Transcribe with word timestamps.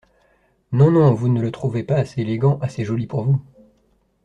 Non, 0.71 0.89
non, 0.89 1.13
vous 1.13 1.27
ne 1.29 1.39
le 1.39 1.51
trouvez 1.51 1.83
pas 1.83 1.97
assez 1.97 2.21
élégant, 2.21 2.57
assez 2.63 2.83
joli 2.83 3.05
pour 3.05 3.23
vous! 3.23 3.39